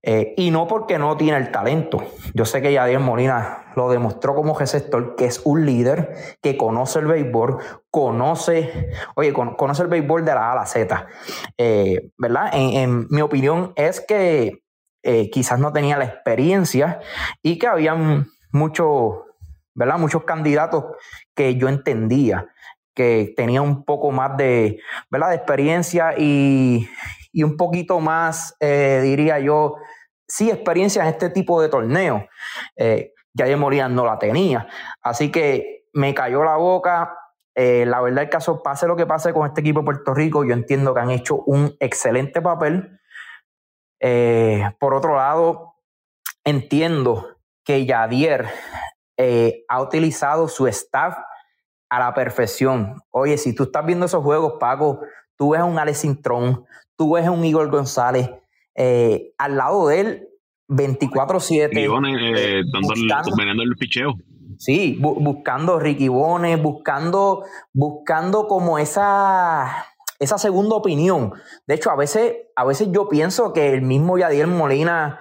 [0.03, 2.03] eh, y no porque no tiene el talento.
[2.35, 6.99] Yo sé que Yadier Molina lo demostró como gestor, que es un líder, que conoce
[6.99, 7.59] el béisbol,
[7.91, 11.07] conoce, oye, conoce el béisbol de la A la Z.
[11.57, 12.51] Eh, ¿Verdad?
[12.53, 14.65] En, mi opinión es que
[15.05, 17.01] eh, quizás no tenía la experiencia
[17.41, 19.21] y que habían muchos,
[19.75, 19.97] ¿verdad?
[19.99, 20.85] Muchos candidatos
[21.37, 22.49] que yo entendía
[22.95, 25.29] que tenía un poco más de, ¿verdad?
[25.29, 26.89] de experiencia y,
[27.33, 29.77] un poquito más, eh, diría yo,
[30.27, 32.27] sí, experiencia en este tipo de torneo.
[33.39, 34.67] Ya de Morían no la tenía.
[35.01, 37.17] Así que me cayó la boca.
[37.55, 40.45] Eh, la verdad, el caso, pase lo que pase con este equipo de Puerto Rico,
[40.45, 43.01] yo entiendo que han hecho un excelente papel,
[44.01, 45.75] Eh, por otro lado,
[46.45, 48.47] entiendo que Yadier
[49.17, 51.19] eh, ha utilizado su staff
[51.91, 53.03] a la perfección.
[53.11, 55.01] Oye, si tú estás viendo esos juegos, Paco,
[55.37, 58.31] tú ves un Alex Intrón, tú ves un Igor González,
[59.37, 60.29] al lado de él,
[60.69, 61.71] 24-7.
[61.73, 64.15] Eh, dándole, el picheo.
[64.59, 69.87] Sí, buscando Ricky Bones, buscando, buscando como esa,
[70.19, 71.33] esa segunda opinión.
[71.67, 75.21] De hecho, a veces, a veces yo pienso que el mismo Yadier Molina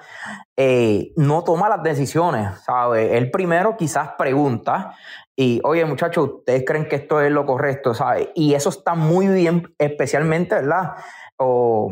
[0.55, 3.11] eh, no toma las decisiones, ¿sabes?
[3.11, 4.95] Él primero quizás pregunta
[5.35, 8.29] y, oye, muchachos, ¿ustedes creen que esto es lo correcto, ¿sabes?
[8.33, 10.93] Y eso está muy bien, especialmente, ¿verdad?
[11.37, 11.91] O,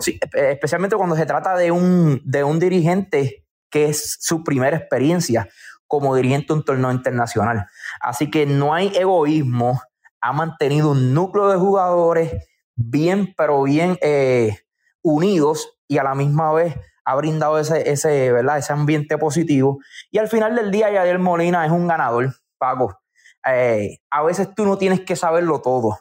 [0.00, 5.48] sí, especialmente cuando se trata de un, de un dirigente que es su primera experiencia
[5.86, 7.66] como dirigente de un torneo internacional.
[8.00, 9.80] Así que no hay egoísmo,
[10.20, 12.32] ha mantenido un núcleo de jugadores
[12.74, 14.58] bien, pero bien eh,
[15.02, 18.58] unidos y a la misma vez ha brindado ese, ese, ¿verdad?
[18.58, 19.78] ese ambiente positivo.
[20.10, 23.00] Y al final del día, Yadier Molina es un ganador, Paco.
[23.46, 25.98] Eh, a veces tú no tienes que saberlo todo.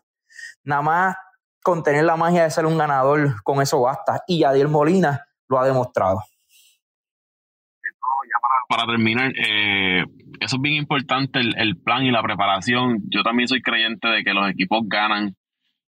[0.63, 1.15] Nada más
[1.63, 4.21] con tener la magia de ser un ganador, con eso basta.
[4.27, 6.19] Y Yadier Molina lo ha demostrado.
[8.69, 10.03] Para, terminar, eh,
[10.39, 12.99] eso es bien importante, el, plan y la preparación.
[13.09, 15.35] Yo también soy creyente de que los equipos ganan,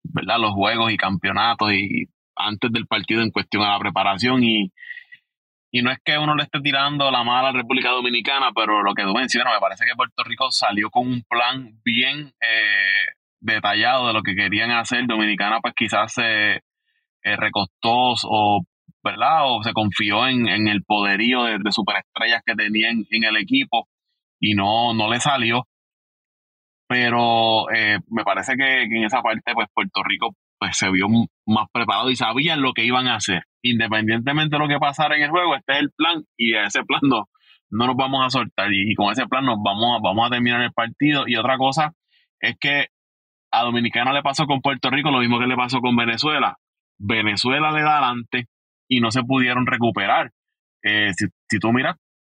[0.03, 0.39] ¿verdad?
[0.39, 2.07] Los juegos y campeonatos y
[2.37, 4.71] antes del partido en cuestión a la preparación y
[5.75, 8.95] y no es que uno le esté tirando la mala a República Dominicana, pero lo
[8.95, 13.11] que tú mencionas, me parece que Puerto Rico salió con un plan bien eh,
[13.45, 15.07] detallado de lo que querían hacer.
[15.07, 18.63] Dominicana pues quizás se eh, recostó o,
[19.03, 19.43] ¿verdad?
[19.45, 23.89] o se confió en, el poderío de, superestrellas que tenían en el equipo
[24.41, 25.67] y no, no le salió.
[26.89, 31.09] Pero eh, me parece que, en esa parte pues Puerto Rico pues se vio
[31.47, 35.23] más preparado y sabían lo que iban a hacer independientemente de lo que pasara en
[35.23, 37.29] el juego, este es el plan y a ese plan no,
[37.71, 41.25] nos vamos a soltar y, con ese plan nos vamos, vamos a terminar el partido.
[41.27, 41.93] Y otra cosa
[42.41, 42.89] es que
[43.55, 46.57] a Dominicana le pasó con Puerto Rico lo mismo que le pasó con Venezuela.
[46.99, 48.47] Venezuela le da adelante
[48.89, 50.33] y no se pudieron recuperar.
[50.83, 51.97] Eh, si, tú miras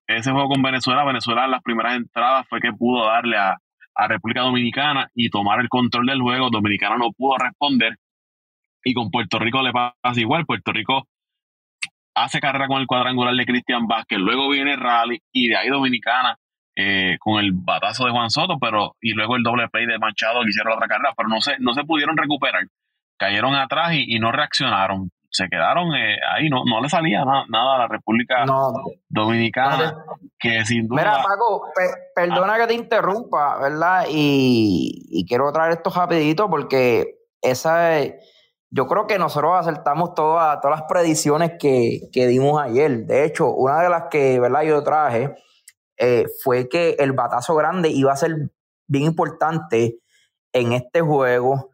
[0.08, 3.58] ese juego con Venezuela, Venezuela en las primeras entradas fue que pudo darle a,
[3.96, 6.50] a República Dominicana y tomar el control del juego.
[6.50, 7.96] Dominicana no pudo responder.
[8.84, 10.46] Y con Puerto Rico le pasa igual.
[10.46, 11.08] Puerto Rico
[12.14, 16.38] hace carrera con el cuadrangular de Cristian Vázquez, luego viene Rally y de ahí Dominicana
[16.76, 20.42] eh, con el batazo de Juan Soto, pero y luego el doble play de Machado
[20.42, 22.64] que hicieron la otra carrera, pero no se, no se pudieron recuperar,
[23.18, 27.80] cayeron atrás y, no reaccionaron, se quedaron eh, ahí, no, no le salía nada a
[27.80, 28.46] la República
[29.10, 29.96] Dominicana,
[30.38, 31.02] que sin duda...
[31.02, 31.72] Mira, Paco,
[32.14, 34.06] perdona que te interrumpa, ¿verdad?
[34.10, 37.06] Y, y quiero traer esto rapidito porque
[37.42, 38.16] esa es
[38.76, 43.06] yo creo que nosotros acertamos todas, todas las predicciones que, dimos ayer.
[43.06, 44.64] De hecho, una de las que ¿verdad?
[44.64, 45.34] yo traje
[45.98, 48.52] eh, fue que el batazo grande iba a ser
[48.88, 50.00] bien importante
[50.54, 51.72] en este juego.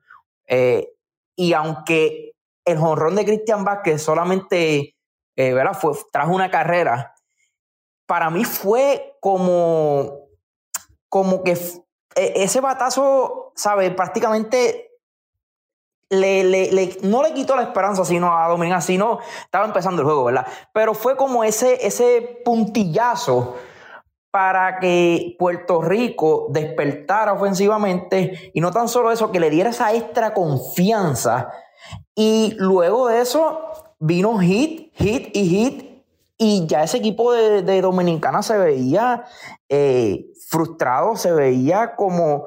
[0.48, 0.90] Eh,
[1.36, 2.34] y aunque
[2.66, 4.96] el jonrón de Cristian Vázquez solamente
[5.36, 5.74] eh, ¿verdad?
[5.74, 7.14] Fue, trajo una carrera,
[8.06, 10.28] para mí fue como,
[11.08, 11.58] como que
[12.16, 13.94] ese batazo, ¿sabes?
[13.96, 14.92] Prácticamente
[16.10, 20.46] le, no le quitó la esperanza sino a Dominicana, sino estaba empezando el juego, ¿verdad?
[20.74, 23.56] Pero fue como ese, ese puntillazo
[24.32, 29.94] para que Puerto Rico despertara ofensivamente y no tan solo eso, que le diera esa
[29.94, 31.50] extra confianza.
[32.16, 33.60] Y luego de eso
[34.00, 35.92] vino hit, hit y hit.
[36.38, 39.26] Y ya ese equipo de, Dominicana se veía
[39.70, 42.46] eh, frustrado, se veía como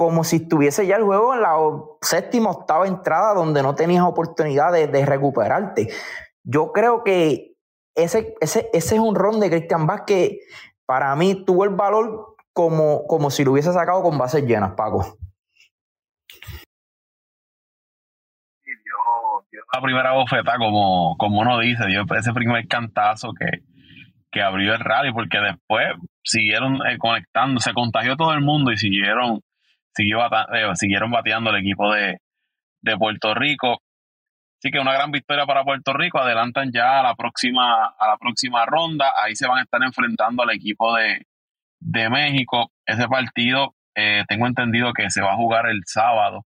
[0.00, 1.58] como si estuviese ya el juego en la
[2.00, 5.90] séptima, octava entrada donde no tenías oportunidad de, recuperarte.
[6.42, 7.54] Yo creo que
[7.94, 10.38] ese, ese, ese es un ron de Cristian Vázquez
[10.90, 15.18] para mí tuvo el valor como, como si lo hubiese sacado con bases llenas, Paco.
[19.72, 23.60] la primera bofeta, como, como uno dice, dio ese primer cantazo que,
[24.32, 25.86] que abrió el rally, porque después
[26.24, 29.42] siguieron eh, conectando, se contagió todo el mundo y siguieron
[29.94, 32.18] siguió eh, siguieron bateando el equipo de,
[32.98, 33.78] Puerto Rico.
[34.60, 36.18] Así que una gran victoria para Puerto Rico.
[36.18, 39.10] Adelantan ya a la próxima, a la próxima ronda.
[39.16, 42.70] Ahí se van a estar enfrentando al equipo de, México.
[42.84, 46.44] Ese partido, eh, tengo entendido que se va a jugar el sábado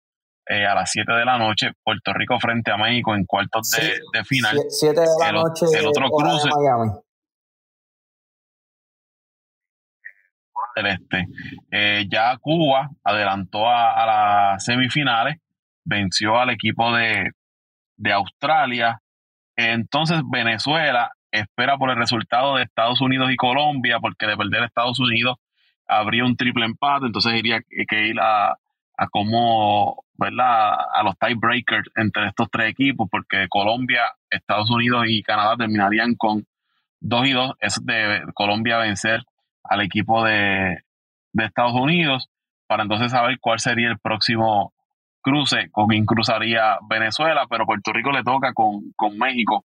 [0.46, 1.70] eh, a las 7 de la noche.
[1.83, 4.59] Puerto Rico frente a México en cuartos de, final.
[4.68, 5.64] 7 de la noche.
[5.75, 6.51] El otro cruce.
[10.77, 11.27] del Este.
[11.70, 15.37] Eh, ya Cuba adelantó a, las semifinales,
[15.85, 17.31] venció al equipo de,
[18.12, 19.00] Australia
[19.57, 25.00] Entonces Venezuela espera por el resultado de Estados Unidos y Colombia, porque de perder Estados
[25.00, 25.37] Unidos
[25.87, 28.57] habría un triple empate, entonces iría que ir a,
[28.96, 29.09] a
[30.14, 30.74] ¿verdad?
[30.94, 36.46] A los tiebreakers entre estos tres equipos, porque Colombia, Estados Unidos y Canadá terminarían con
[37.00, 37.52] 2 y 2.
[37.61, 39.22] Es de Colombia vencer
[39.64, 40.78] al equipo de,
[41.33, 42.28] de Estados Unidos
[42.66, 44.72] para entonces saber cuál sería el próximo
[45.23, 49.65] cruce, con quien cruzaría Venezuela, pero Puerto Rico le toca con, con México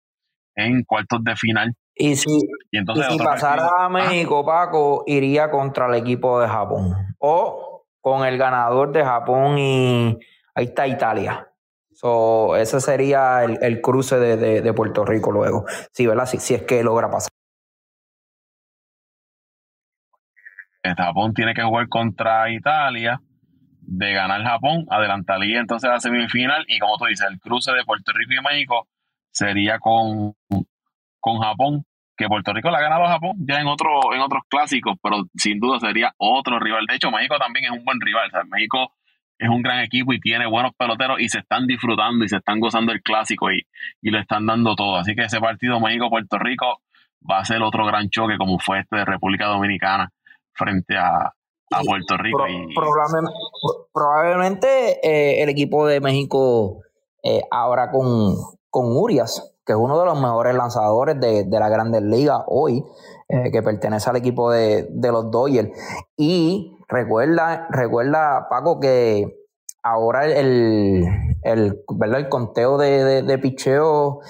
[0.55, 1.75] en cuartos de final.
[1.95, 2.29] Y si,
[2.73, 6.95] entonces si pasara a México, Paco, iría contra el equipo de Japón.
[7.19, 10.19] O con el ganador de Japón y
[10.55, 11.49] ahí está Italia.
[11.93, 15.65] So, ese sería el, cruce de, Puerto Rico luego.
[15.93, 16.27] Sí, ¿verdad?
[16.27, 17.31] Si, si es que logra pasar.
[20.95, 23.21] Japón tiene que jugar contra Italia.
[23.89, 26.65] De ganar Japón, adelantaría entonces a la semifinal.
[26.69, 28.89] Y como tú dices, el cruce de Puerto Rico y México
[29.31, 30.35] sería con,
[31.21, 31.85] con Japón
[32.17, 35.25] que Puerto Rico le ha ganado a Japón ya en, otro, en otros clásicos, pero
[35.37, 36.87] sin duda sería otro rival.
[36.87, 38.31] De hecho, México también es un buen rival.
[38.51, 38.93] México
[39.39, 42.59] es un gran equipo y tiene buenos peloteros y se están disfrutando y se están
[42.59, 43.67] gozando el clásico y,
[44.01, 44.97] y le están dando todo.
[44.97, 46.81] Así que ese partido México-Puerto Rico
[47.31, 50.11] va a ser otro gran choque como fue este de República Dominicana
[50.55, 51.33] frente a,
[51.69, 52.47] Puerto Rico.
[52.49, 52.75] y,
[53.93, 56.83] probablemente, eh, el equipo de México
[57.23, 58.37] eh, ahora con,
[58.71, 62.85] con Urias que es uno de los mejores lanzadores de, la Grandes Ligas hoy,
[63.29, 65.71] eh, que pertenece al equipo de, los Dodgers.
[66.17, 69.45] Y recuerda, recuerda, Paco, que
[69.83, 71.05] ahora el,
[71.43, 74.21] el, el conteo de, de, picheo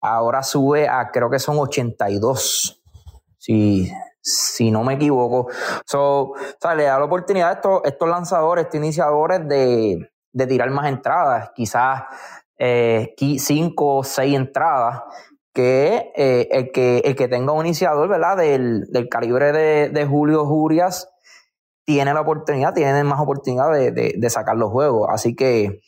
[0.00, 2.82] ahora sube a creo que son 82.
[3.36, 5.48] Si, si no me equivoco.
[5.86, 6.32] So,
[6.76, 10.10] le da la oportunidad a estos, estos lanzadores, estos iniciadores de,
[10.46, 11.50] tirar más entradas.
[11.54, 12.02] Quizás
[12.58, 15.02] eh, cinco o seis entradas,
[15.52, 18.36] que, eh, el que el que tenga un iniciador ¿verdad?
[18.36, 21.08] Del, calibre de, Julio Jurias
[21.84, 25.08] tiene la oportunidad, tiene más oportunidad de, sacar los juegos.
[25.10, 25.80] Así que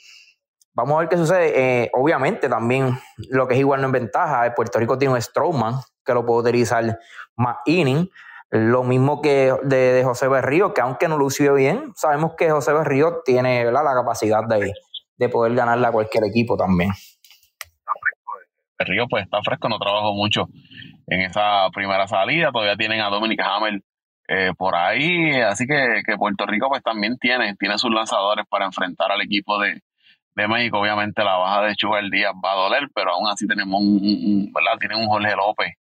[0.75, 1.53] vamos a ver qué sucede.
[1.85, 2.99] Eh, obviamente también
[3.31, 6.41] lo que es igual no es ventaja, Puerto Rico tiene un Strowman que lo puede
[6.41, 6.99] utilizar
[7.37, 8.09] más inning.
[8.51, 13.23] Lo mismo que de, José Berrío, que aunque no lució bien, sabemos que José Berrío
[13.25, 14.73] tiene la capacidad de,
[15.17, 16.91] de poder ganarle a cualquier equipo también.
[18.79, 20.49] El Río pues está fresco, no trabajó mucho
[21.07, 23.81] en esa primera salida, todavía tienen a Dominic Hammer
[24.29, 29.11] eh, por ahí, así que, Puerto Rico pues también tiene, tiene sus lanzadores para enfrentar
[29.13, 29.81] al equipo de,
[30.35, 30.81] México.
[30.81, 34.79] Obviamente la baja de Chugal Díaz va a doler, pero aún así tenemos un, ¿verdad?
[34.79, 35.75] Tienen un Jorge López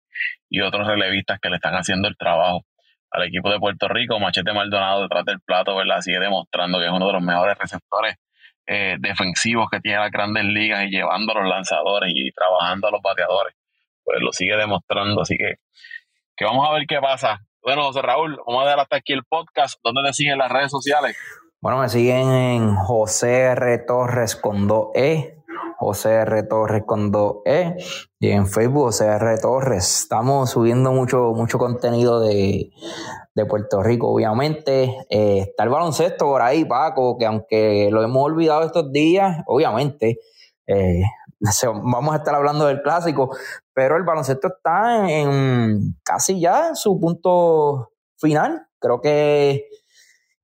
[0.48, 2.64] y otros relevistas que le están haciendo el trabajo
[3.10, 4.18] al equipo de Puerto Rico.
[4.18, 6.00] Machete Maldonado detrás del plato, ¿verdad?
[6.00, 8.16] Sigue demostrando que es uno de los mejores receptores
[8.66, 12.90] eh, defensivos que tiene las grandes ligas y llevando a los lanzadores y trabajando a
[12.92, 13.54] los bateadores,
[14.04, 15.22] pues lo sigue demostrando.
[15.22, 15.56] Así que,
[16.44, 17.40] vamos a ver qué pasa.
[17.62, 19.78] Bueno, José Raúl, vamos a dar hasta aquí el podcast.
[19.82, 21.16] ¿Dónde te siguen las redes sociales?
[21.60, 23.78] Bueno, me siguen en José R.
[23.86, 25.39] Torres 2E,
[25.78, 26.42] José R.
[26.44, 27.76] Torres con 2E,
[28.18, 29.38] y en Facebook José R.
[29.38, 30.02] Torres.
[30.02, 32.70] Estamos subiendo mucho, mucho contenido de,
[33.34, 34.96] de Puerto Rico, obviamente.
[35.08, 40.18] Eh, está el baloncesto por ahí, Paco, que aunque lo hemos olvidado estos días, obviamente,
[40.66, 41.02] eh,
[41.64, 43.34] vamos a estar hablando del clásico,
[43.72, 48.66] pero el baloncesto está en casi ya su punto final.
[48.78, 49.66] Creo que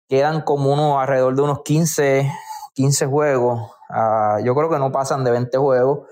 [0.08, 2.30] quedan como unos alrededor de unos 15,
[2.74, 3.75] 15 juegos.
[3.88, 6.08] Ah, yo creo que no pasan de 20 juegos.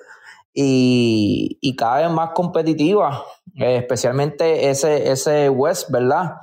[0.52, 3.24] Y, y cada vez más competitiva,
[3.56, 6.37] eh, especialmente ese, ese West, ¿verdad?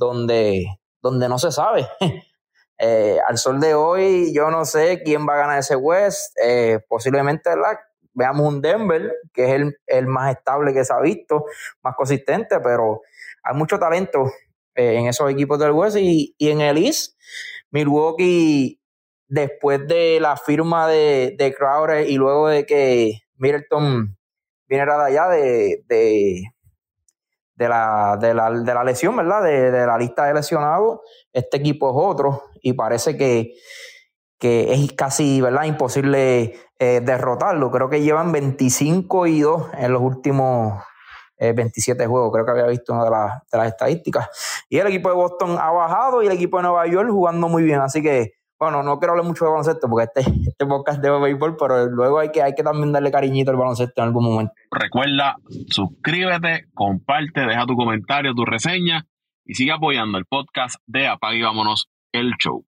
[0.00, 1.86] donde, donde no se sabe.
[2.82, 6.34] Eh, al sol de hoy, yo no sé quién va a ganar ese West.
[6.42, 7.50] Eh, posiblemente
[8.14, 11.44] veamos un Denver, que es el, más estable que se ha visto,
[11.82, 13.02] más consistente, pero
[13.42, 14.24] hay mucho talento
[14.74, 15.98] eh, en esos equipos del West.
[16.00, 17.18] Y, en el East,
[17.70, 18.79] Milwaukee,
[19.30, 24.16] después de la firma de, de Crowder y luego de que Middleton
[24.68, 26.52] viniera de allá de
[27.60, 29.42] de la, de la, de la lesión, ¿verdad?
[29.42, 33.52] De, de, la lista de lesionados, este equipo es otro y parece que,
[34.38, 35.64] que es casi, ¿verdad?
[35.64, 37.70] Imposible eh, derrotarlo.
[37.70, 40.82] Creo que llevan 25 y 2 en los últimos
[41.38, 43.10] 27 eh, juegos, creo que había visto una de,
[43.52, 44.30] de las estadísticas.
[44.70, 47.62] Y el equipo de Boston ha bajado y el equipo de Nueva York jugando muy
[47.62, 51.10] bien, así que bueno, no quiero hablar mucho de baloncesto porque este, este podcast de
[51.10, 54.52] béisbol, pero luego hay que, hay que también darle cariñito al baloncesto en algún momento.
[54.70, 55.36] Recuerda,
[55.70, 59.06] suscríbete, comparte, deja tu comentario, tu reseña
[59.46, 62.66] y sigue apoyando el podcast de Apague y Vámonos, el show.